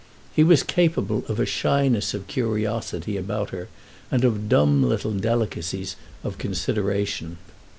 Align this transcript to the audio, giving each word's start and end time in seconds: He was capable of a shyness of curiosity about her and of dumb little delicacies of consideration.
He 0.33 0.43
was 0.43 0.63
capable 0.63 1.23
of 1.27 1.39
a 1.39 1.45
shyness 1.45 2.15
of 2.15 2.25
curiosity 2.25 3.17
about 3.17 3.51
her 3.51 3.67
and 4.09 4.23
of 4.25 4.49
dumb 4.49 4.81
little 4.81 5.11
delicacies 5.13 5.95
of 6.23 6.39
consideration. 6.39 7.37